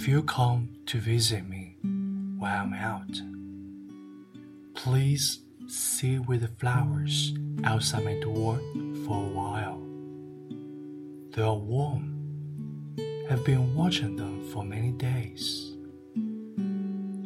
[0.00, 1.74] If you come to visit me
[2.38, 3.20] while I'm out,
[4.76, 7.34] please sit with the flowers
[7.64, 8.60] outside my door
[9.04, 9.82] for a while.
[11.32, 12.94] They are warm.
[13.28, 15.74] I've been watching them for many days.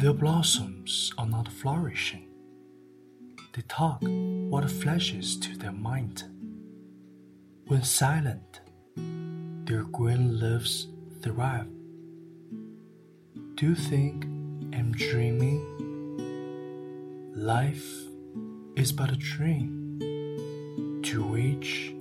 [0.00, 2.28] Their blossoms are not flourishing.
[3.52, 6.22] They talk what flashes to their mind.
[7.66, 8.60] When silent,
[9.64, 10.86] their green leaves
[11.20, 11.66] thrive
[13.59, 14.25] Do you think
[14.73, 15.61] I'm dreaming?
[17.35, 17.85] Life
[18.75, 19.99] is but a dream
[21.03, 21.93] to which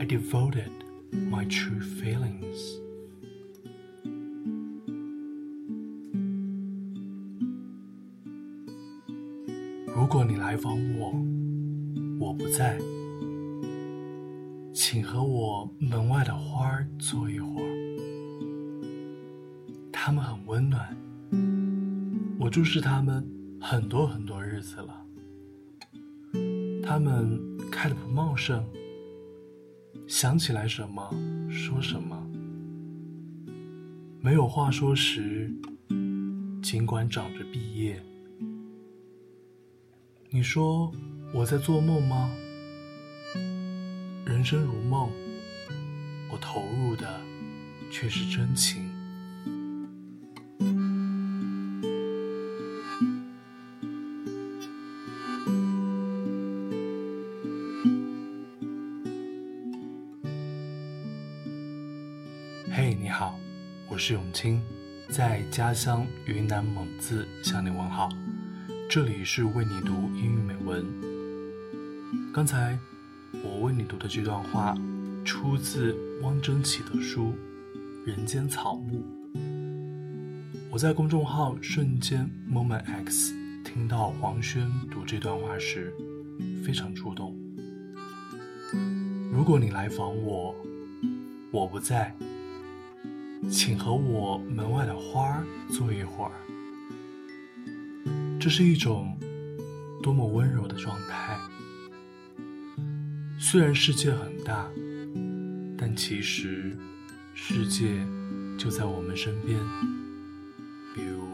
[0.00, 0.70] I devoted
[1.12, 2.80] my true feelings.
[9.86, 11.12] 如果你来访我，
[12.20, 12.78] 我不在，
[14.72, 17.69] 请和我门外的花儿坐一会儿。
[20.51, 20.93] ”温暖，
[22.37, 23.25] 我注视它们
[23.61, 25.05] 很多很多日子了。
[26.83, 27.39] 它们
[27.71, 28.61] 开得不茂盛，
[30.09, 31.09] 想起来什么
[31.49, 32.21] 说什么，
[34.19, 35.49] 没有话说时，
[36.61, 38.03] 尽管长着毕业。
[40.29, 40.91] 你说
[41.33, 42.29] 我在做梦吗？
[44.25, 45.09] 人生如梦，
[46.29, 47.21] 我投入的
[47.89, 48.90] 却是真情。
[63.91, 64.61] 我是永清，
[65.09, 68.07] 在家乡云南蒙自向你问好。
[68.89, 70.85] 这里是为你读英语美文。
[72.33, 72.79] 刚才
[73.43, 74.77] 我为你读的这段话，
[75.25, 77.33] 出自汪曾祺的书
[78.07, 79.03] 《人间草木》。
[80.69, 83.33] 我在公众号瞬间 Moment X
[83.65, 85.93] 听到黄轩读这段话时，
[86.65, 87.37] 非常触动。
[89.33, 90.55] 如果你来访我，
[91.51, 92.15] 我不在，
[93.49, 96.31] 请和我门外的花儿坐一会儿。
[98.39, 99.17] 这是一种
[100.01, 101.37] 多么温柔的状态。
[103.39, 104.69] 虽然世界很大，
[105.77, 106.77] 但其实
[107.33, 108.05] 世界
[108.57, 109.59] 就在我们身边。
[110.93, 111.25] 比如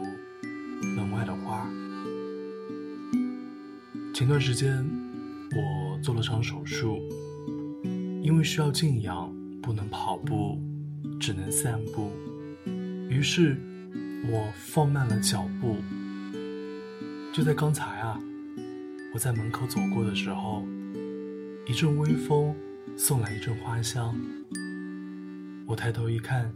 [0.96, 1.68] 门外的花。
[4.14, 4.84] 前段时间
[5.52, 6.98] 我做了场手术，
[8.22, 9.32] 因为需要静养，
[9.62, 10.60] 不能跑步，
[11.20, 12.10] 只能散步。
[13.08, 13.56] 于是
[14.30, 15.76] 我放慢了脚步。
[17.32, 18.18] 就在刚才啊，
[19.14, 20.66] 我在门口走过的时候，
[21.66, 22.54] 一阵微风
[22.96, 24.14] 送来一阵花香。
[25.66, 26.52] 我抬头一看，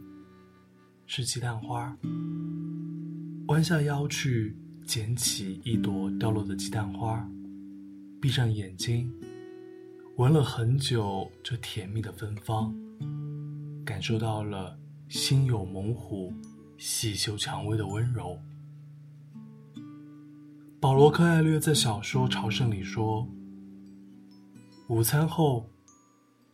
[1.07, 1.97] 是鸡蛋花。
[3.49, 7.29] 弯下腰去捡起一朵掉落的鸡蛋花，
[8.21, 9.13] 闭上眼睛，
[10.17, 12.75] 闻了很久这甜蜜的芬芳，
[14.03, 14.77] 感受到了
[15.09, 16.35] 心有猛虎，
[16.77, 18.37] 细嗅蔷薇的温柔。
[20.81, 23.25] 保罗·柯艾略在小说《朝圣》里说
[24.91, 25.71] ：“午餐后，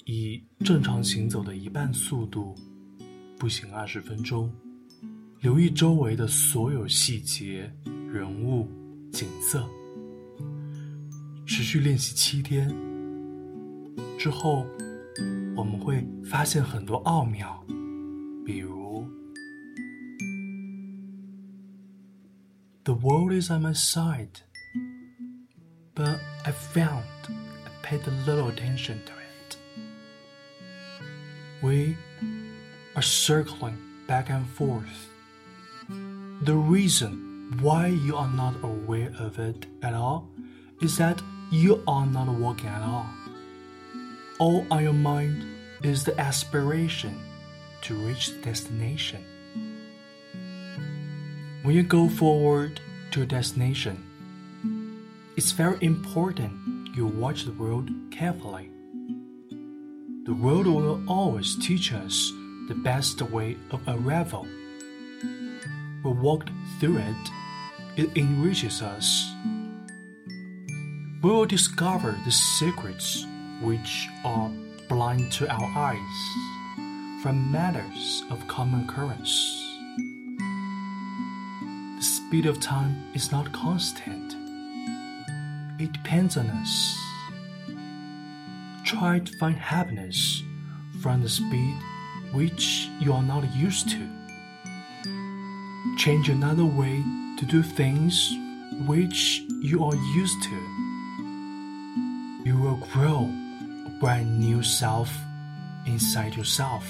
[0.04, 2.54] 以正常行走的一半速度
[3.38, 4.52] 步行二十分钟，
[5.40, 7.72] 留意周围的所有细节、
[8.12, 8.68] 人物、
[9.10, 9.66] 景色。
[11.46, 12.68] 持续练习七天
[14.18, 14.66] 之后，
[15.55, 17.63] 我们会发现很多奥妙，
[18.45, 19.07] 比如。”
[22.85, 24.41] The world is on my side,
[25.95, 29.57] but I found I paid little attention to it.
[31.61, 31.95] We
[32.93, 35.07] are circling back and forth.
[36.43, 40.27] The reason why you are not aware of it at all
[40.81, 41.21] is that
[41.51, 43.05] you are not walking at all.
[44.38, 45.44] All on your mind
[45.82, 47.20] is the aspiration
[47.82, 49.24] to reach destination.
[51.64, 52.80] When you go forward
[53.10, 54.04] to a destination,
[55.36, 58.70] it's very important you watch the road carefully.
[60.24, 62.30] The road will always teach us
[62.68, 64.46] the best way of arrival.
[66.04, 66.48] We walk
[66.78, 67.30] through it,
[67.96, 69.32] it enriches us.
[71.22, 73.26] We will discover the secrets
[73.60, 74.50] which are
[74.88, 76.18] blind to our eyes
[77.22, 79.64] from matters of common occurrence
[81.98, 84.34] The speed of time is not constant.
[85.80, 86.96] It depends on us.
[88.84, 90.42] Try to find happiness
[91.02, 91.76] from the speed
[92.32, 94.08] which you are not used to.
[95.98, 97.02] change another way
[97.38, 98.32] to do things
[98.86, 100.58] which you are used to.
[102.44, 103.30] You will grow
[104.00, 105.08] brand new self
[105.84, 106.82] inside yourself.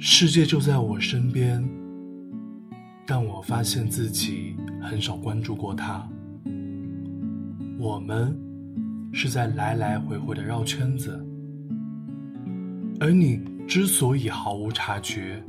[0.00, 1.62] 世界就在我身边，
[3.06, 6.08] 但我发现自己很少关注过它。
[7.78, 8.36] 我们
[9.12, 11.24] 是在来来回回的绕圈子，
[13.00, 15.42] 而你之所以毫无察觉，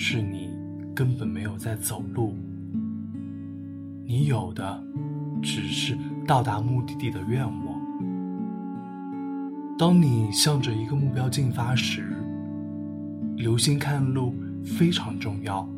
[0.00, 0.48] 是你
[0.94, 2.32] 根本没有在走路。
[4.04, 4.80] 你有的
[5.42, 7.80] 只是到达目的地的愿望。
[9.76, 12.16] 当你向着一个目标进发时，
[13.36, 14.32] 留心看路
[14.64, 15.68] 非常重要。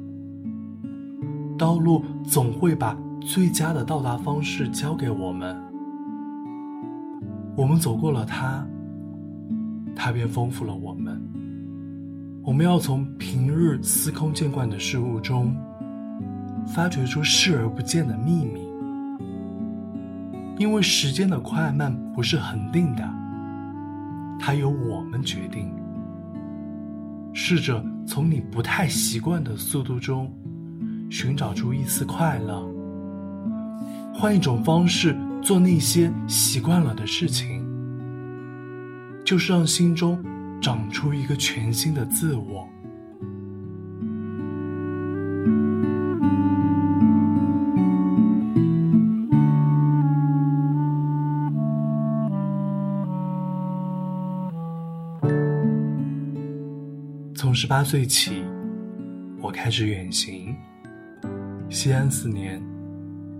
[1.57, 5.59] 道路总会把最佳的到达方式交给我们。
[7.57, 8.67] 我们走过了它，
[9.97, 11.20] 它便丰富了我们。
[12.43, 15.55] 我们要从平日司空见惯的事物中，
[16.67, 18.61] 发掘出视而不见的秘密。
[20.59, 23.09] 因为时间的快慢不是恒定的，
[24.39, 25.71] 它由我们决定。
[27.33, 30.33] 试着从你不太习惯的速度中
[31.11, 32.67] 寻找出一丝快乐，
[34.15, 37.65] 换一种方式做那些习惯了的事情，
[39.25, 40.19] 就是让心中
[40.61, 42.69] 长出一个全新的自我。
[57.35, 58.45] 从十八岁起，
[59.41, 60.55] 我开始远行。
[61.71, 62.63] 西安四年，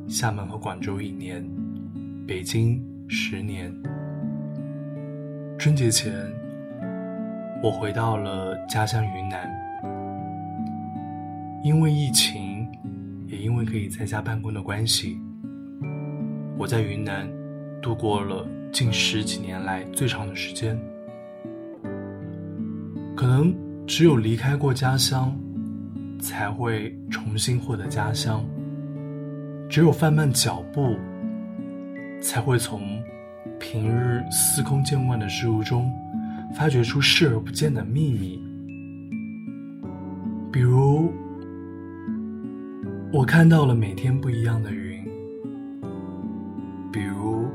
[0.09, 1.47] 厦门和广州一年，
[2.27, 3.71] 北京十年。
[5.59, 6.11] 春节前，
[7.63, 9.51] 我回到了家乡云南。
[11.63, 12.69] 因为疫情，
[13.27, 15.19] 也因为可以在家办公的关系，
[16.57, 17.29] 我在云南
[17.83, 20.79] 度过了近十几年来最长的时间。
[23.17, 23.55] 可能。
[23.87, 25.37] 只有离开过家乡，
[26.21, 28.45] 才会重新获得家乡。
[29.69, 30.97] 只有放慢脚步，
[32.23, 33.03] 才会从
[33.59, 35.93] 平日司空见惯的事物中，
[36.55, 38.43] 发掘出视而不见的秘密。
[40.53, 41.13] 比如，
[43.13, 45.05] 我看到了每天不一样的云；
[46.93, 47.49] 比如，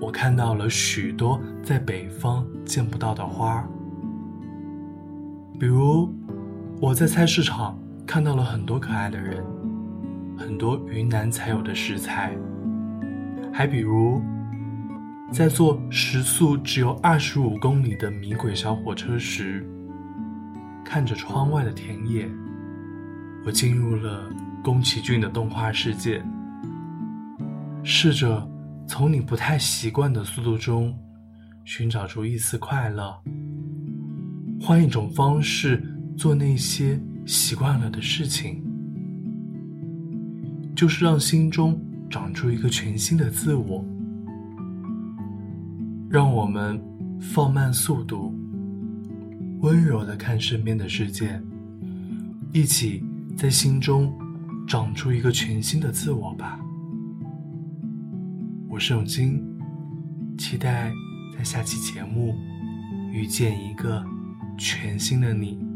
[0.00, 3.66] 我看到了许多在北方见不到的花。
[5.58, 6.12] 比如，
[6.80, 9.42] 我在菜市场看到了很多可爱的人，
[10.36, 12.36] 很多云南才有的食材。
[13.52, 14.20] 还比如，
[15.34, 19.66] 在坐时速只有二十五公里的米轨小火车时，
[20.84, 22.30] 看着窗外的田野，
[23.44, 24.30] 我进入了
[24.62, 26.22] 宫崎骏的动画世界。
[27.82, 28.48] 试着
[28.86, 30.96] 从你不太习惯的速度中，
[31.64, 33.20] 寻找出一丝快乐。
[34.60, 35.82] 换一种方式
[36.16, 38.62] 做那些习惯了的事情，
[40.76, 41.76] 就是让心中
[42.08, 43.84] 长出一个全新的自我。
[46.14, 46.80] 让我们
[47.20, 48.32] 放慢速度，
[49.62, 51.42] 温柔的看身边的世界，
[52.52, 53.02] 一起
[53.36, 54.16] 在心中
[54.64, 56.60] 长出一个全新的自我吧。
[58.68, 59.42] 我是永金，
[60.38, 60.92] 期待
[61.36, 62.36] 在下期节目
[63.12, 64.00] 遇见一个。
[64.56, 65.73] 全新的你。